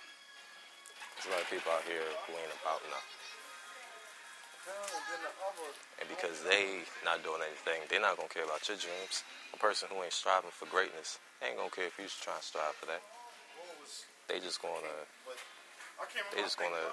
[1.18, 3.21] There's a lot of people out here who ain't about nothing.
[6.00, 9.24] And because they not doing anything, they're not gonna care about your dreams.
[9.54, 12.76] A person who ain't striving for greatness, ain't gonna care if you trying to strive
[12.78, 13.02] for that.
[14.28, 14.78] They just gonna
[16.34, 16.92] They just gonna-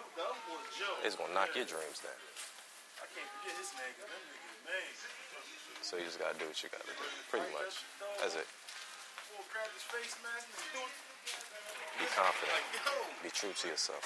[1.00, 2.12] they just gonna knock your dreams down.
[5.80, 6.92] So you just gotta do what you gotta do.
[7.30, 7.74] Pretty much.
[8.20, 8.48] That's it.
[11.98, 12.62] Be confident.
[13.22, 14.04] Be true to yourself.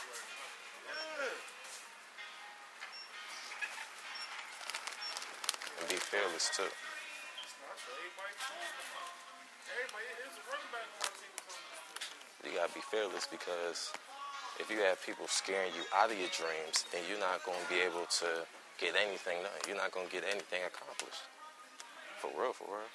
[5.82, 6.70] And be fearless too.
[12.46, 13.90] You gotta be fearless because
[14.60, 17.82] if you have people scaring you out of your dreams, then you're not gonna be
[17.82, 18.46] able to
[18.78, 19.50] get anything done.
[19.66, 21.26] You're not gonna get anything accomplished.
[22.20, 22.92] For real, for real.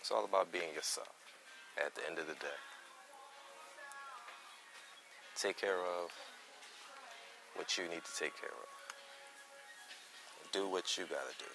[0.00, 1.08] It's all about being yourself
[1.78, 2.60] at the end of the day.
[5.40, 6.12] Take care of
[7.54, 8.75] what you need to take care of.
[10.52, 11.50] Do what you gotta do.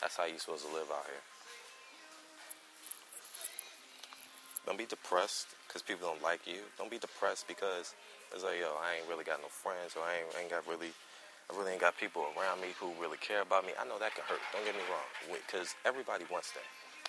[0.00, 1.24] That's how you're supposed to live out here.
[4.66, 6.64] Don't be depressed because people don't like you.
[6.78, 7.92] Don't be depressed because
[8.32, 10.64] it's like, yo, I ain't really got no friends, or I ain't, I ain't got
[10.64, 10.88] really,
[11.52, 13.76] I really ain't got people around me who really care about me.
[13.76, 14.40] I know that can hurt.
[14.56, 16.64] Don't get me wrong, because everybody wants that.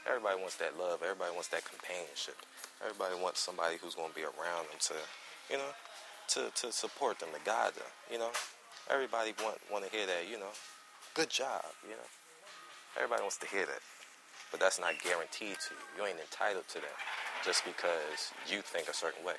[0.05, 1.01] Everybody wants that love.
[1.01, 2.37] Everybody wants that companionship.
[2.83, 4.95] Everybody wants somebody who's going to be around them to,
[5.49, 5.71] you know,
[6.35, 7.89] to, to support them, to guide them.
[8.11, 8.29] You know,
[8.89, 10.29] everybody want want to hear that.
[10.29, 10.53] You know,
[11.13, 11.65] good job.
[11.83, 12.09] You know,
[12.97, 13.81] everybody wants to hear that,
[14.51, 15.85] but that's not guaranteed to you.
[15.97, 16.97] You ain't entitled to that
[17.43, 19.37] just because you think a certain way.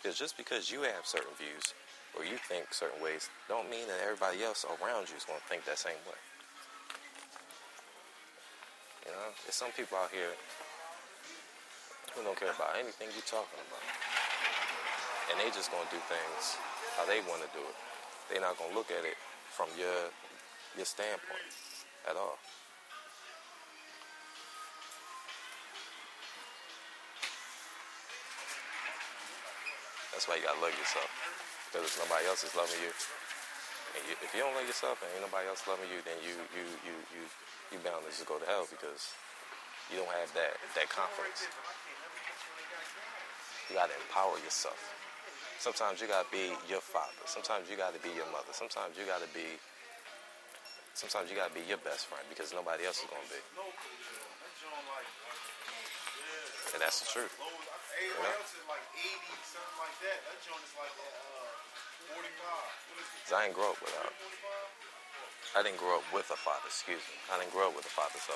[0.00, 1.74] Because just because you have certain views
[2.16, 5.64] or you think certain ways, don't mean that everybody else around you is to think
[5.66, 6.20] that same way.
[9.04, 10.32] You know, there's some people out here
[12.14, 13.84] who don't care about anything you're talking about.
[15.30, 16.56] And they just gonna do things
[16.96, 17.89] how they wanna do it.
[18.30, 19.18] They're not gonna look at it
[19.50, 20.14] from your
[20.78, 21.50] your standpoint
[22.06, 22.38] at all.
[30.14, 31.10] That's why you gotta love yourself.
[31.66, 32.94] Because if nobody else is loving you,
[33.98, 36.38] and you, if you don't love yourself and ain't nobody else loving you, then you
[36.54, 37.22] you you you
[37.74, 39.10] you bound to just go to hell because
[39.90, 41.50] you don't have that that confidence.
[43.66, 44.78] You gotta empower yourself.
[45.60, 47.20] Sometimes you gotta be your father.
[47.28, 48.48] Sometimes you gotta be your mother.
[48.56, 49.44] Sometimes you gotta be.
[50.96, 53.92] Sometimes you gotta be your best friend because nobody else is gonna be, No clue,
[54.00, 54.24] Joe.
[54.40, 54.56] That
[54.88, 55.04] like,
[56.16, 56.72] yeah.
[56.72, 57.32] and that's the truth.
[57.36, 59.12] Low, everybody else is like 80,
[59.44, 60.18] something like that.
[60.32, 62.16] That joint is like uh, 45.
[62.16, 63.20] What is it?
[63.28, 64.12] 'Cause I didn't grow up without.
[65.56, 66.72] I didn't grow up with a father.
[66.72, 67.16] Excuse me.
[67.28, 68.32] I didn't grow up with a father, so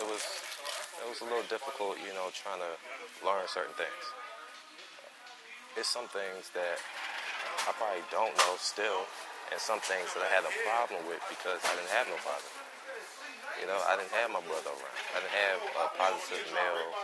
[0.00, 0.24] it was
[0.96, 2.72] it was a little difficult, you know, trying to
[3.20, 4.04] learn certain things.
[5.74, 6.78] It's some things that
[7.66, 9.10] I probably don't know still,
[9.50, 12.50] and some things that I had a problem with because I didn't have no father.
[13.58, 14.98] You know, I didn't have my brother around.
[15.14, 16.94] I didn't have a positive male,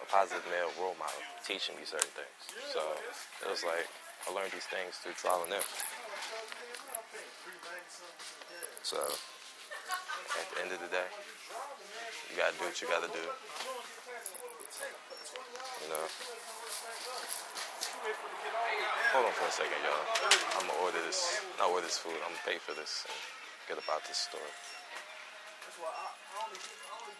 [0.00, 2.40] a positive male role model teaching me certain things.
[2.72, 2.80] So
[3.44, 3.84] it was like
[4.24, 5.76] I learned these things through trial and error.
[8.80, 11.08] So at the end of the day,
[12.32, 13.24] you gotta do what you gotta do.
[15.90, 16.06] Know.
[19.10, 20.06] Hold on for a second, y'all.
[20.54, 21.42] I'm gonna order this.
[21.58, 22.14] Not order this food.
[22.22, 23.18] I'm gonna pay for this and
[23.66, 24.38] get about this store.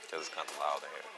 [0.07, 1.11] Cause it's kind of loud in here.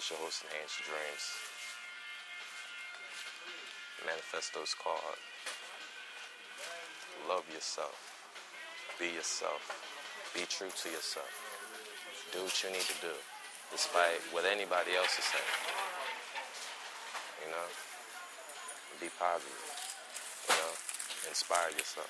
[0.00, 1.24] It's your host Enhance Your Dreams.
[4.08, 5.20] Manifesto's called
[7.28, 7.92] Love Yourself.
[8.98, 9.60] Be yourself.
[10.34, 11.28] Be true to yourself.
[12.32, 13.12] Do what you need to do,
[13.70, 15.44] despite what anybody else is saying.
[17.44, 17.68] You know?
[19.00, 19.52] Be positive.
[20.48, 20.72] You know?
[21.28, 22.08] Inspire yourself.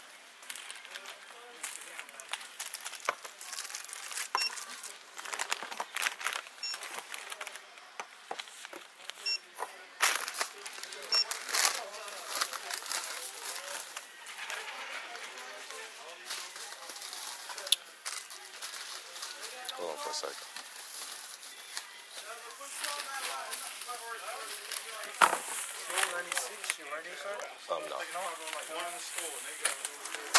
[19.79, 20.35] Hold on for a second.
[27.71, 27.95] Um, no.
[27.95, 28.11] One
[28.83, 29.39] in the store.
[29.39, 30.35] They got it over there.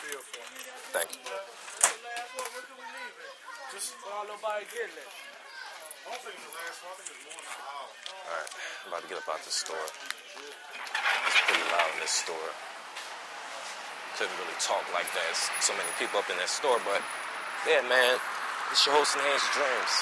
[0.00, 0.44] Three or four.
[0.96, 1.20] Thank you.
[3.70, 3.94] Just.
[4.02, 4.34] I don't
[6.26, 6.90] think it's the last one.
[6.90, 7.90] I think it's more in the aisle.
[8.26, 8.50] Alright,
[8.82, 9.86] I'm about to get up out the store.
[9.86, 12.50] It's pretty loud in this store.
[14.18, 15.32] Couldn't really talk like that.
[15.62, 16.98] So many people up in that store, but
[17.62, 18.18] yeah, man,
[18.74, 19.94] it's your host Enhance Dreams.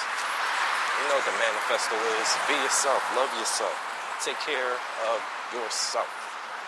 [0.97, 2.29] You know what the manifesto is.
[2.49, 3.77] Be yourself, love yourself,
[4.25, 4.81] take care
[5.13, 5.21] of
[5.53, 6.09] yourself.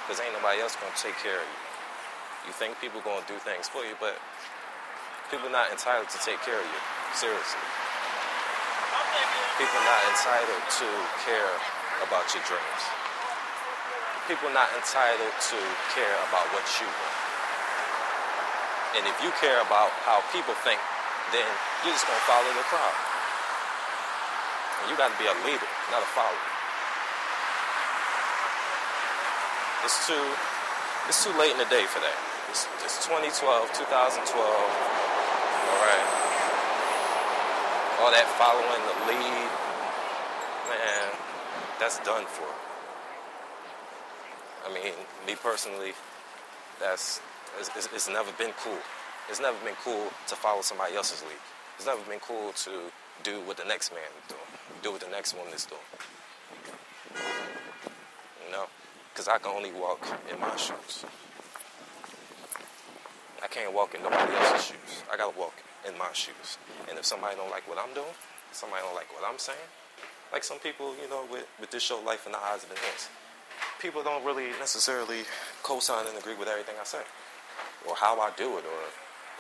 [0.05, 1.61] Because ain't nobody else gonna take care of you.
[2.45, 4.21] You think people gonna do things for you, but
[5.31, 6.81] people not entitled to take care of you.
[7.15, 7.63] Seriously.
[9.63, 10.89] People not entitled to
[11.23, 11.55] care
[12.03, 12.83] about your dreams.
[14.27, 15.59] People not entitled to
[15.95, 17.17] care about what you want.
[18.99, 20.83] And if you care about how people think,
[21.31, 21.47] then
[21.87, 22.99] you're just gonna follow the crowd.
[24.83, 26.51] And you gotta be a leader, not a follower.
[29.87, 30.27] It's too
[31.07, 32.19] it's too late in the day for that.
[32.51, 35.10] It's, it's 2012, 2012.
[35.69, 36.07] All right.
[38.01, 39.51] All that following the lead,
[40.73, 41.09] man,
[41.79, 42.49] that's done for.
[44.65, 44.95] I mean,
[45.27, 45.93] me personally,
[46.79, 47.21] that's
[47.59, 48.79] it's, it's, never been cool.
[49.29, 51.41] It's never been cool to follow somebody else's lead.
[51.77, 52.71] It's never been cool to
[53.23, 54.41] do what the next man is doing,
[54.83, 55.81] do what the next woman is doing.
[58.47, 58.67] You know,
[59.13, 61.05] because I can only walk in my shoes.
[63.51, 65.03] I can't walk in nobody else's shoes.
[65.13, 65.55] I gotta walk
[65.87, 66.59] in my shoes.
[66.89, 68.15] And if somebody don't like what I'm doing,
[68.53, 69.67] somebody don't like what I'm saying,
[70.33, 73.09] like some people, you know, with, with this show, Life in the Eyes of Enhance,
[73.81, 75.23] people don't really necessarily
[75.63, 77.03] co-sign and agree with everything I say,
[77.89, 78.83] or how I do it, or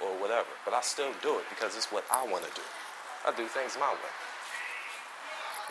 [0.00, 0.48] or whatever.
[0.64, 2.64] But I still do it because it's what I want to do.
[3.28, 4.14] I do things my way.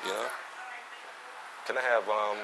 [0.06, 0.28] You know?
[1.66, 2.38] Can I have um?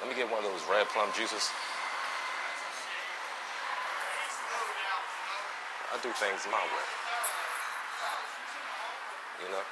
[0.00, 1.50] Let me get one of those red plum juices.
[5.96, 6.88] I do things my way.
[9.40, 9.64] You know?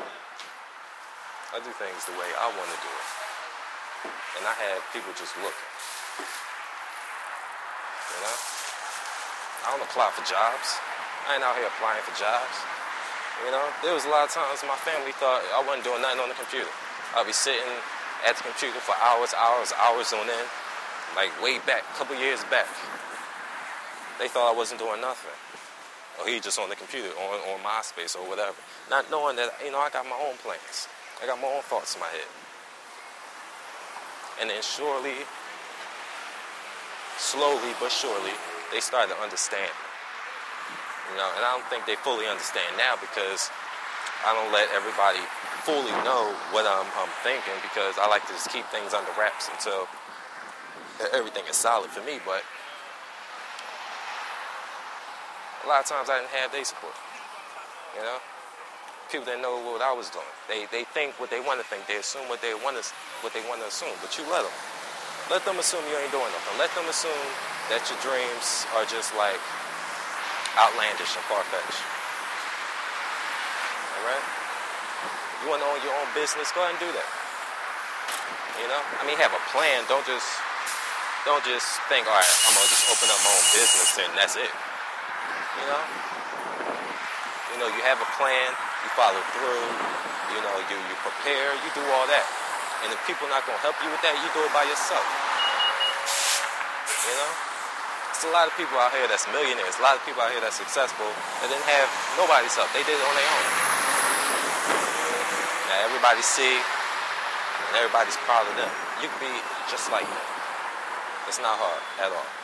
[1.53, 3.09] I do things the way I want to do it.
[4.41, 5.69] And I have people just looking.
[8.09, 8.37] You know?
[9.69, 10.81] I don't apply for jobs.
[11.29, 12.57] I ain't out here applying for jobs.
[13.45, 16.25] You know, there was a lot of times my family thought I wasn't doing nothing
[16.25, 16.73] on the computer.
[17.21, 17.69] I'd be sitting
[18.25, 20.49] at the computer for hours, hours, hours on end,
[21.21, 22.73] like way back, a couple years back.
[24.17, 25.37] They thought I wasn't doing nothing.
[26.21, 28.55] Or he just on the computer, on, on MySpace or whatever.
[28.89, 30.89] Not knowing that, you know, I got my own plans.
[31.23, 32.31] I got my own thoughts in my head.
[34.41, 35.27] And then surely,
[37.19, 38.35] slowly but surely,
[38.71, 39.71] they started to understand.
[41.11, 43.51] You know, and I don't think they fully understand now because
[44.27, 45.23] I don't let everybody
[45.63, 49.49] fully know what I'm, I'm thinking because I like to just keep things under wraps
[49.53, 49.87] until
[51.13, 52.19] everything is solid for me.
[52.25, 52.43] But
[55.65, 56.93] a lot of times I didn't have their support.
[57.97, 58.21] You know,
[59.09, 60.29] people didn't know what I was doing.
[60.47, 61.89] They they think what they want to think.
[61.89, 62.85] They assume what they want to
[63.25, 63.97] what they want to assume.
[64.05, 64.57] But you let them.
[65.33, 66.57] Let them assume you ain't doing nothing.
[66.61, 67.25] Let them assume
[67.73, 69.41] that your dreams are just like
[70.61, 71.81] outlandish and far fetched.
[73.97, 74.25] All right.
[75.41, 76.53] You want to own your own business?
[76.53, 77.09] Go ahead and do that.
[78.61, 79.81] You know, I mean, have a plan.
[79.89, 80.29] Don't just
[81.25, 84.37] don't just think, all right, I'm gonna just open up my own business and that's
[84.37, 84.53] it.
[85.61, 85.83] You know,
[87.55, 88.51] you know, you have a plan,
[88.83, 89.65] you follow through.
[90.35, 92.27] You know, you you prepare, you do all that.
[92.83, 95.07] And if people not gonna help you with that, you do it by yourself.
[97.07, 97.31] You know,
[98.11, 100.43] there's a lot of people out here that's millionaires, a lot of people out here
[100.43, 101.07] that's successful
[101.39, 101.87] that didn't have
[102.19, 102.67] nobody's help.
[102.75, 103.47] They did it on their own.
[105.71, 108.73] Now everybody see and everybody's proud of them.
[109.03, 109.35] You can be
[109.71, 110.27] just like that.
[111.31, 112.44] It's not hard at all.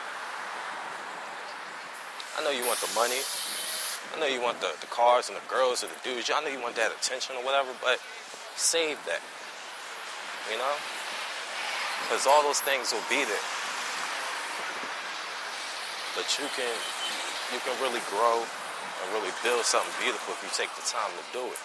[2.41, 3.21] I know you want the money.
[3.21, 6.25] I know you want the, the cars and the girls and the dudes.
[6.33, 8.01] I know you want that attention or whatever, but
[8.57, 9.21] save that.
[10.49, 10.73] You know?
[12.01, 13.45] Because all those things will be there.
[16.17, 16.73] But you can
[17.53, 21.25] you can really grow and really build something beautiful if you take the time to
[21.29, 21.61] do it.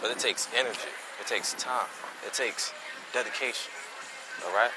[0.00, 0.88] But it takes energy.
[1.20, 1.92] It takes time.
[2.24, 2.72] It takes
[3.12, 3.76] dedication.
[4.40, 4.72] All right?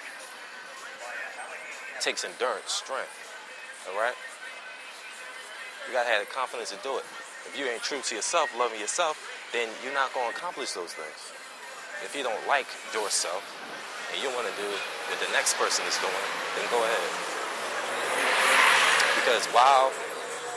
[1.95, 3.15] It takes endurance, strength.
[3.87, 4.15] All right?
[5.89, 7.05] You gotta have the confidence to do it.
[7.49, 9.17] If you ain't true to yourself, loving yourself,
[9.49, 11.17] then you're not gonna accomplish those things.
[12.05, 13.41] If you don't like yourself
[14.13, 14.69] and you wanna do
[15.09, 17.09] what the next person is doing, then go ahead.
[19.17, 19.89] Because while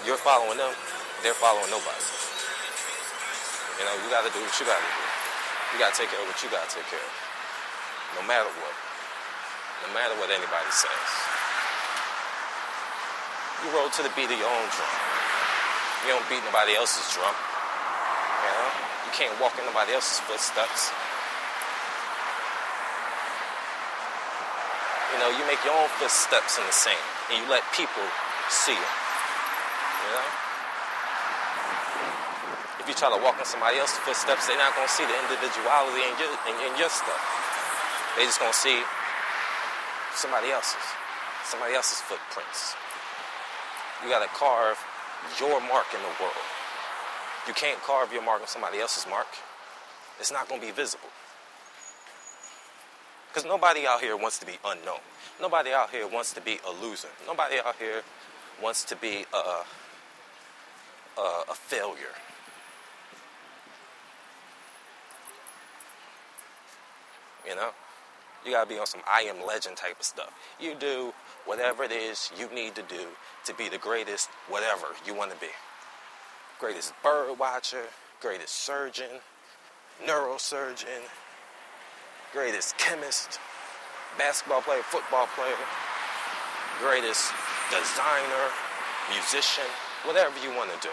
[0.05, 0.76] you're following them,
[1.24, 2.05] they're following nobody.
[3.80, 5.01] You know, you gotta do what you gotta do.
[5.72, 7.14] You gotta take care of what you gotta take care of.
[8.20, 8.76] No matter what.
[9.89, 11.09] No matter what anybody says.
[13.64, 15.22] You roll to the beat of your own drum.
[16.03, 17.31] You don't beat nobody else's drum.
[17.31, 18.69] You know?
[19.07, 20.91] You can't walk in nobody else's footsteps.
[25.15, 26.99] You know, you make your own footsteps in the sand,
[27.31, 28.03] and you let people
[28.51, 28.93] see it.
[30.03, 30.27] You know?
[32.83, 36.03] If you try to walk in somebody else's footsteps, they're not gonna see the individuality
[36.03, 37.23] in your in, in your stuff.
[38.19, 38.83] They just gonna see
[40.19, 40.83] somebody else's,
[41.47, 42.75] somebody else's footprints.
[44.03, 44.83] You gotta carve
[45.41, 46.47] your mark in the world.
[47.47, 49.27] You can't carve your mark on somebody else's mark.
[50.20, 51.09] It's not gonna be visible.
[53.29, 55.01] Because nobody out here wants to be unknown.
[55.41, 57.09] Nobody out here wants to be a loser.
[57.27, 58.03] Nobody out here
[58.62, 59.62] wants to be a,
[61.18, 62.14] a, a failure.
[67.49, 67.70] You know?
[68.45, 70.33] You gotta be on some I am legend type of stuff.
[70.61, 71.14] You do
[71.47, 73.07] whatever it is you need to do
[73.45, 75.49] to be the greatest, whatever you wanna be.
[76.59, 77.84] Greatest bird watcher,
[78.20, 79.20] greatest surgeon,
[80.07, 81.03] neurosurgeon,
[82.32, 83.38] greatest chemist,
[84.18, 85.57] basketball player, football player,
[86.80, 87.32] greatest
[87.70, 88.47] designer,
[89.11, 89.64] musician,
[90.05, 90.93] whatever you want to do.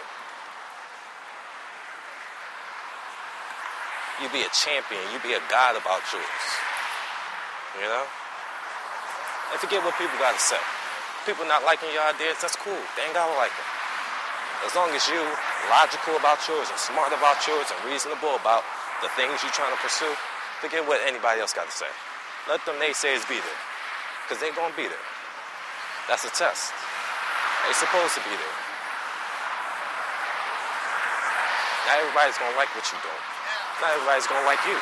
[4.22, 6.46] You be a champion, you be a god about yours.
[7.80, 8.04] You know?
[9.50, 10.60] And forget what people got to say.
[11.26, 12.80] People not liking your ideas, that's cool.
[12.96, 13.68] They ain't gotta like them.
[14.64, 15.20] As long as you
[15.72, 18.62] logical about yours and smart about yours and reasonable about
[19.00, 20.12] the things you're trying to pursue,
[20.60, 21.88] forget what anybody else got to say.
[22.48, 23.60] Let them naysayers be there.
[24.24, 25.06] Because they're going to be there.
[26.08, 26.72] That's a test.
[27.64, 28.56] They're supposed to be there.
[31.88, 33.24] Not everybody's to like what you're doing.
[33.80, 34.78] Not everybody's to like you.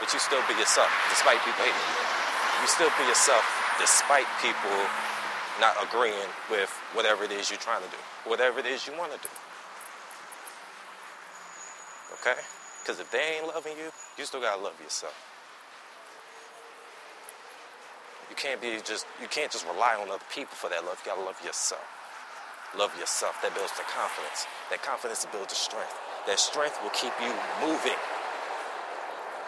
[0.00, 2.31] But you still be yourself, despite people hating you.
[2.62, 3.42] You still be yourself,
[3.78, 4.70] despite people
[5.60, 7.98] not agreeing with whatever it is you're trying to do,
[8.30, 9.28] whatever it is you want to do.
[12.22, 12.38] Okay?
[12.82, 15.14] Because if they ain't loving you, you still gotta love yourself.
[18.30, 21.02] You can't be just you can't just rely on other people for that love.
[21.04, 21.82] You gotta love yourself.
[22.78, 23.42] Love yourself.
[23.42, 24.46] That builds the confidence.
[24.70, 25.92] That confidence builds the strength.
[26.26, 27.98] That strength will keep you moving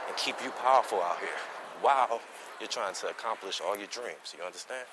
[0.09, 1.39] and keep you powerful out here
[1.81, 2.21] while
[2.61, 4.35] you're trying to accomplish all your dreams.
[4.37, 4.87] You understand?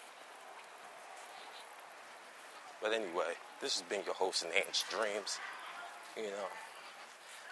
[2.82, 5.40] But anyway, this has been your host, Enhanced Dreams.
[6.18, 6.50] You know,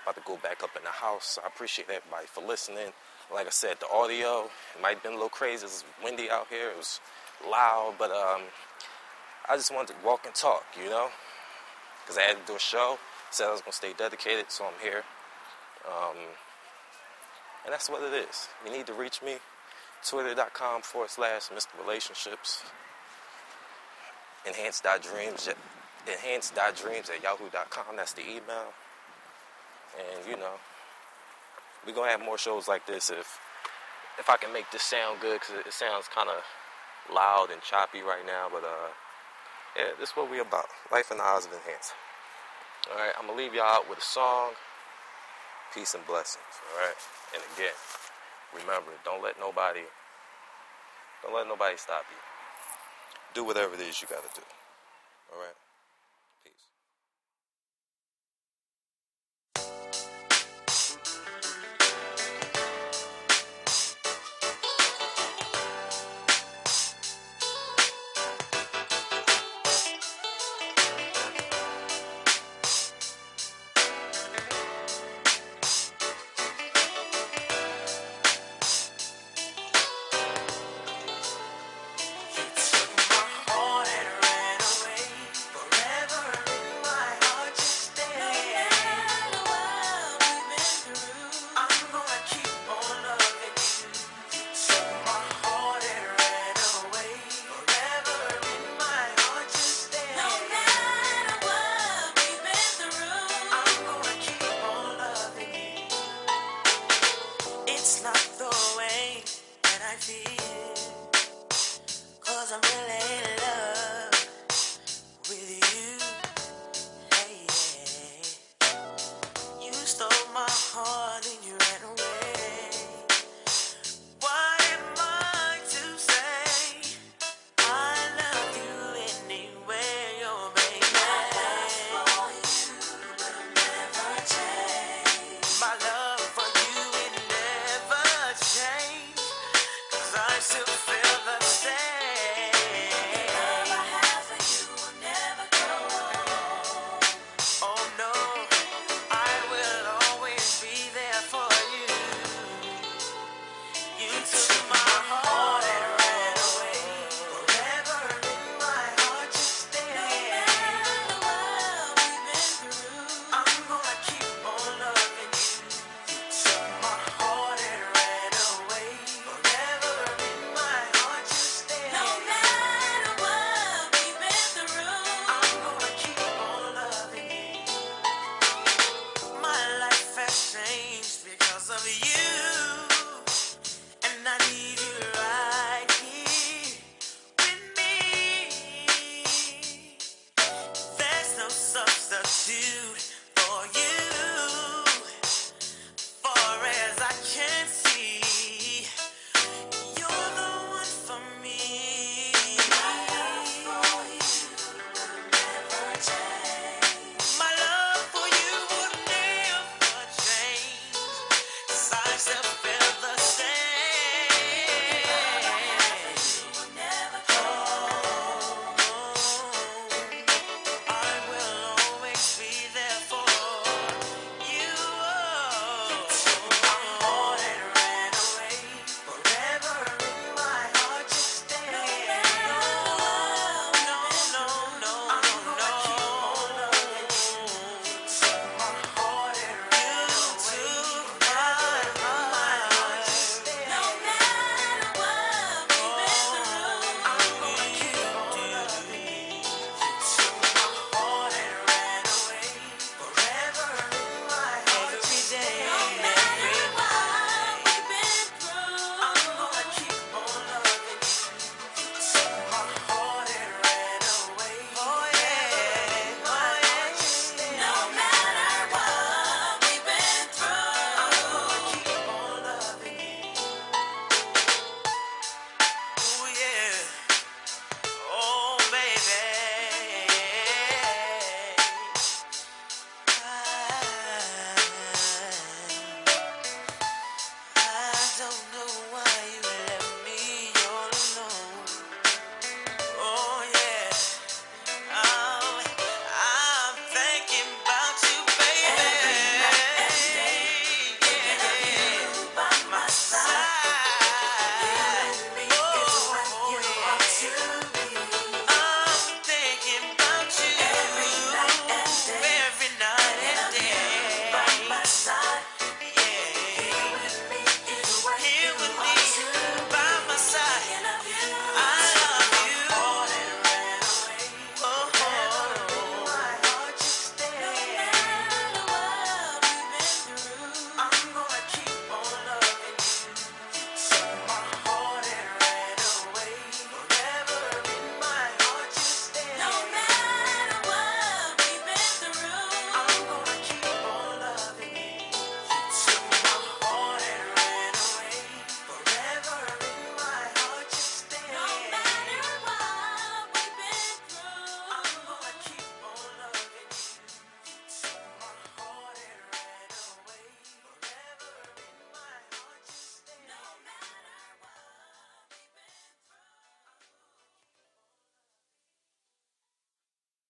[0.03, 1.37] about to go back up in the house.
[1.41, 2.91] I appreciate everybody for listening.
[3.31, 5.65] Like I said, the audio it might have been a little crazy.
[5.65, 6.71] It was windy out here.
[6.71, 6.99] It was
[7.47, 8.41] loud, but um,
[9.47, 11.09] I just wanted to walk and talk, you know,
[12.01, 12.97] because I had to do a show.
[13.29, 15.03] Said I was gonna stay dedicated, so I'm here.
[15.87, 16.17] Um,
[17.65, 18.47] and that's what it is.
[18.65, 19.37] You need to reach me.
[20.07, 21.79] Twitter.com forward slash Mr.
[21.79, 22.63] Relationships.
[24.47, 25.47] Enhance.dreams.
[27.09, 27.95] At yahoo.com.
[27.95, 28.73] That's the email.
[29.97, 30.53] And you know,
[31.85, 33.39] we're gonna have more shows like this if
[34.19, 36.43] if I can make this sound good because it sounds kind of
[37.13, 38.47] loud and choppy right now.
[38.51, 38.91] But uh,
[39.75, 40.67] yeah, this is what we about.
[40.91, 41.93] Life in the eyes of Enhance.
[42.91, 44.51] All right, I'm gonna leave y'all out with a song.
[45.73, 46.43] Peace and blessings.
[46.73, 46.97] All right,
[47.33, 47.75] and again,
[48.53, 49.85] remember, don't let nobody,
[51.23, 52.17] don't let nobody stop you.
[53.33, 54.41] Do whatever it is you gotta do.
[55.33, 55.68] All right.